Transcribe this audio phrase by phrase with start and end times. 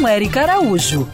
[0.00, 1.06] com Érica Araújo.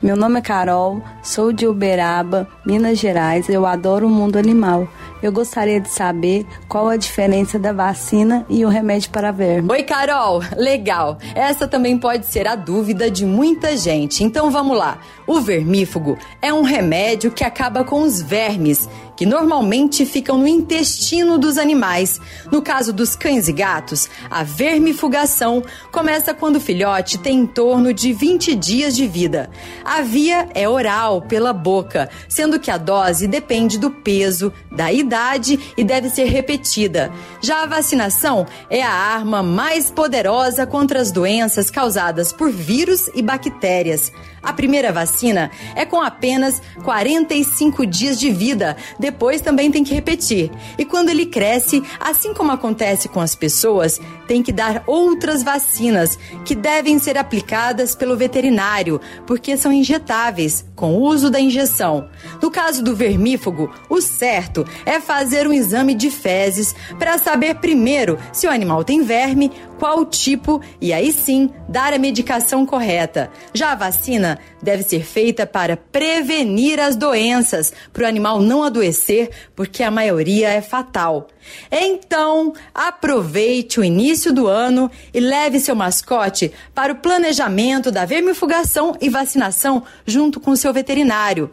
[0.00, 3.50] Meu nome é Carol, sou de Uberaba, Minas Gerais.
[3.50, 4.88] Eu adoro o mundo animal.
[5.22, 9.70] Eu gostaria de saber qual a diferença da vacina e o remédio para verme.
[9.70, 10.42] Oi, Carol!
[10.56, 11.18] Legal!
[11.34, 14.24] Essa também pode ser a dúvida de muita gente.
[14.24, 14.98] Então vamos lá.
[15.26, 21.38] O vermífugo é um remédio que acaba com os vermes que normalmente ficam no intestino
[21.38, 22.20] dos animais.
[22.52, 27.92] No caso dos cães e gatos, a vermifugação começa quando o filhote tem em torno
[27.92, 29.50] de 20 dias de vida.
[29.84, 35.58] A via é oral, pela boca, sendo que a dose depende do peso, da idade
[35.76, 37.12] e deve ser repetida.
[37.40, 43.22] Já a vacinação é a arma mais poderosa contra as doenças causadas por vírus e
[43.22, 44.12] bactérias.
[44.42, 50.50] A primeira vacina é com apenas 45 dias de vida, depois também tem que repetir.
[50.78, 56.18] E quando ele cresce, assim como acontece com as pessoas, tem que dar outras vacinas
[56.44, 62.08] que devem ser aplicadas pelo veterinário, porque são injetáveis, com uso da injeção.
[62.40, 68.18] No caso do vermífugo, o certo é fazer um exame de fezes para saber primeiro
[68.32, 73.30] se o animal tem verme, qual tipo e aí sim dar a medicação correta.
[73.54, 79.30] Já a vacina deve ser feita para prevenir as doenças, para o animal não adoecer,
[79.54, 81.28] porque a maioria é fatal.
[81.70, 88.96] Então, aproveite o início do ano e leve seu mascote para o planejamento da vermifugação
[89.00, 91.50] e vacinação junto com seu veterinário.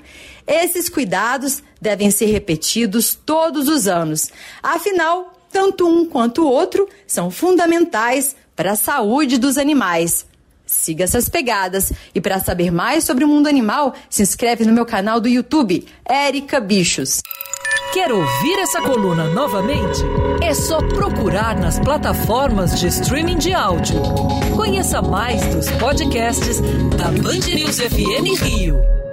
[0.48, 4.30] Esses cuidados devem ser repetidos todos os anos.
[4.62, 10.26] Afinal, tanto um quanto o outro são fundamentais para a saúde dos animais.
[10.66, 14.86] Siga essas pegadas e para saber mais sobre o mundo animal, se inscreve no meu
[14.86, 17.22] canal do YouTube, Érica Bichos.
[17.94, 20.02] Quer ouvir essa coluna novamente?
[20.44, 24.02] É só procurar nas plataformas de streaming de áudio.
[24.58, 26.60] Conheça mais dos podcasts
[26.98, 29.05] da Band News FM Rio.